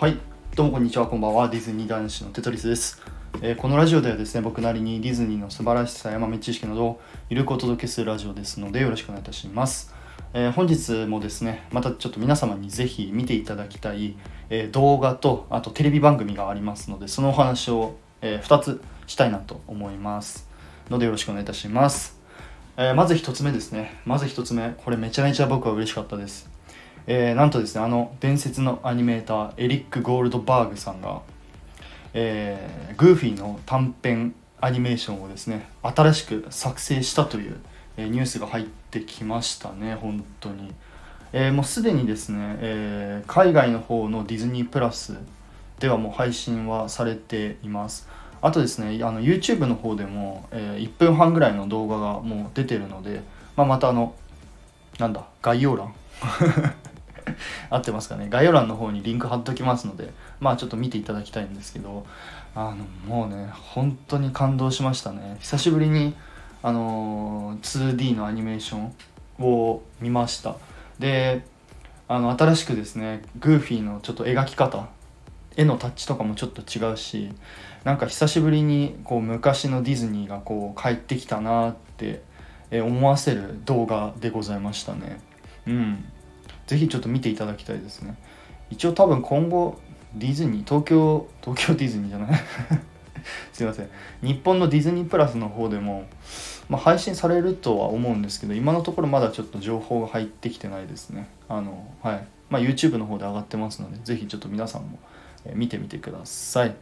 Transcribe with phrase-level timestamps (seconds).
[0.00, 0.16] はい。
[0.56, 1.06] どうもこんにちは。
[1.06, 1.50] こんばんは。
[1.50, 3.02] ディズニー男子のテトリスです、
[3.42, 9.94] えーこのラジオではですね僕なりにディズニーの素晴らしさや豆知識などをゆるくお届けするラジオですのでよろしくお願いいたします、
[10.32, 14.16] えー本日もですねまたちょっと皆様にぜひ見ていただきたい、
[14.48, 20.48] えー動画とあとテレビ番組がありますのでそのお話を、え2つしたいなと思います。
[20.88, 22.18] のでよろしくお願いいたします。
[22.78, 24.00] えまず一つ目ですね。
[24.06, 24.72] まず一つ目。
[24.82, 26.48] これめちゃめちゃ僕は嬉しかったです。
[27.12, 31.22] えーなんとですねあの伝説のアニメーターエリック・ゴールドバーグさんが、
[32.14, 37.58] えーグーフィーの短編アニメーションをですね新しく作成したという、
[37.96, 40.72] えーニュースが入ってきましたね本当に、
[41.32, 45.16] えもうすでにですね、え海外の方のディズニープラス
[45.80, 48.08] ではもう配信はされています。
[48.40, 53.22] あとですねあの YouTube の方でも、え1分半ぐらいの動画がもう出てるので、
[53.56, 54.14] まあ、またあの
[55.00, 55.92] なんだ概要欄。
[57.70, 58.28] 合ってますかね。
[58.28, 62.06] 概要欄の方にリンク貼っときますのでまあちょっと見ていただきたいんですけど
[62.54, 65.36] あのもうね本当に感動しましたね。
[65.40, 66.14] 久しぶりに
[66.62, 68.94] あの 2D のアニメーション
[69.44, 70.56] を見ました。
[70.98, 71.44] で
[72.08, 74.88] あの新しくですねグーフィーのちょっと描き方
[75.56, 77.30] 絵のタッチとかもちょっと違うし
[77.84, 82.22] なんか久しぶりにこう昔のディズニーがこう帰ってきたなって
[82.72, 85.20] 思わせる動画でございましたね。
[85.66, 86.04] うん。
[86.70, 88.14] ぜひちょっと見ていただきたいですね。
[88.70, 89.76] 一応多分今後
[90.14, 92.40] ディズニー東京東京ディズニーじゃない？
[93.52, 93.88] すいません。
[94.22, 96.04] 日本のディズニープラスの方でも、
[96.68, 101.28] まあ、配信されるとは思うんですけど今のところまだちょっと情報が入ってきてないですね。
[101.48, 102.24] あのはい。
[102.50, 105.00] まあ YouTube の方で上がってますのでぜひちょっと皆さんも
[105.54, 106.74] 見てみてください。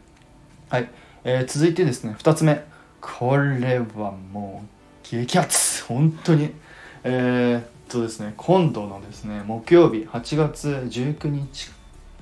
[0.69, 0.89] はい、
[1.23, 2.15] えー続いてですね。
[2.19, 2.63] 2つ目。
[3.01, 4.67] これはもう
[5.03, 5.83] 激アツ。
[5.85, 6.53] 本当に。
[7.03, 11.71] えーっとですね今度のですね木曜日8月19日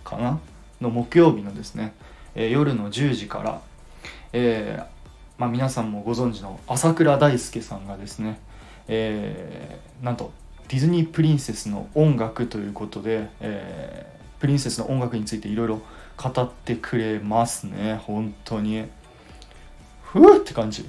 [0.04, 0.40] かな
[0.82, 1.94] の木曜日のですね、
[2.36, 3.62] えー夜の10時から、
[4.34, 4.86] えー
[5.38, 8.40] まあ、皆さんもご存知の朝倉大輔さんがですね、
[8.88, 10.32] えーなんと
[10.68, 15.82] ディズニープリンセスの音楽ということで、えープリンセスの音楽についていろいろ
[16.16, 18.86] 語ってくれますね本当に。
[20.04, 20.86] ふうって感じ。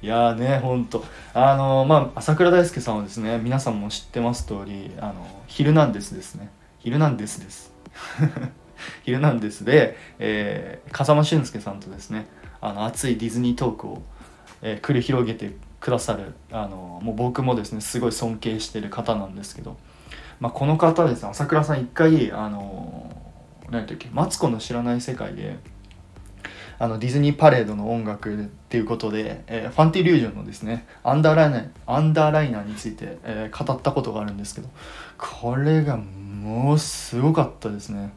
[0.00, 1.04] いやーねほんと。
[1.34, 7.72] あのまあ朝倉大輔さんはですね皆さんも知ってます通り「あのヒルナンデス」ですね「ヒルナンデス」です
[9.02, 12.26] 「ヒルナンデスで」えー風間俊介さんとですね
[12.60, 14.02] あの熱いディズニートークを、
[14.62, 19.76] えー繰り広げてくださるあのもう僕もですねすごい尊敬してる方なんですけど、
[20.40, 23.12] まあ、この方ですね朝倉さん一回あの
[23.70, 25.58] 何だっけ「マツコの知らない世界で」
[26.80, 34.68] あのディズニーパレードの音楽っていうことで、えーファンティリュージョンのですねアンダーライナーアンダーライナーについて、えー語ったことがあるんですけど
[35.16, 38.12] これがもうすごかったですね。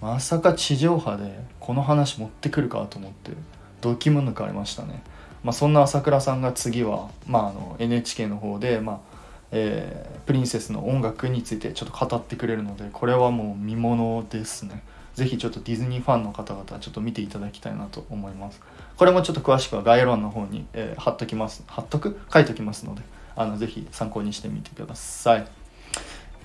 [0.00, 3.32] まさか地上波でこの話持ってくるかと思って
[3.80, 5.02] ドキも抜かれましたね、
[5.42, 9.18] まあ、そんな朝倉さんが次は、まあ、あの NHK の方で、まあ
[9.50, 14.82] えープリンセスの音楽についてちょっと語ってくれるのでこれはもう見ものですね。
[15.18, 18.60] ぜひちょっとディズニーファンの方々はちょっと見ていただきたいなと思います。
[18.96, 21.64] これもちょっと詳しくは概要欄の方に、えー貼っときます。
[21.66, 22.20] 貼っとく？
[22.32, 23.02] 書いときますので。
[23.36, 25.46] あのぜひ参考にしてみてください。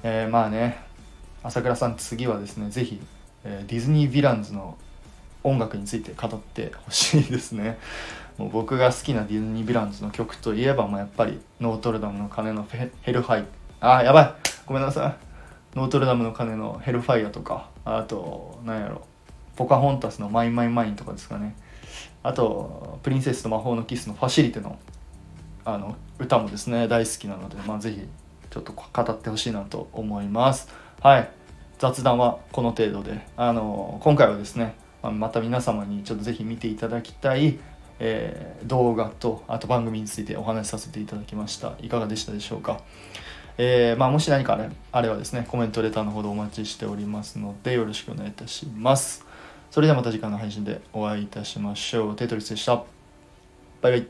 [0.04, 0.84] えーまあね
[1.44, 3.00] 朝倉さん次はですねぜひ、
[3.44, 4.78] えーディズニー・ヴィランズの
[5.44, 7.78] 音楽について語ってほしいですね。
[8.38, 13.46] もう僕が好きなディズニー・ヴィランズの曲といえば、まあ、やっぱりノートルダムの鐘のヘルファイ。
[13.80, 14.34] あやばい！
[14.66, 15.33] ごめんなさい。
[15.76, 19.08] ノートルダムの鐘のヘルファイアとかあと何やろ
[19.56, 21.56] ポカホンタスの Mine Mine Mine とかですかね。
[22.24, 24.80] あとプリンセスと魔法のキスのファシリエの
[25.66, 28.02] あの歌もですね大好きなので、まあ、ぜひ
[28.50, 30.70] ちょっと語ってほしいなと思います。
[31.02, 31.30] はい。
[31.80, 33.28] 雑談はこの程度で。
[33.36, 37.60] あの今回はですねまた皆様にちょっとぜひ見ていただきたい、
[38.00, 41.74] えー動画とあと番組についてお話しさせていただきました。
[41.82, 42.80] いかがでしたでしょうか？
[43.58, 49.26] えーまあ、もし何かあれあればですねコメントレターのほどお待ちしておりますのでよろしくお願いいたします。
[49.70, 52.16] それではまた次回の配信でお会いいたしましょう。
[52.16, 52.84] テトリスでした。
[53.82, 54.08] バイバイ。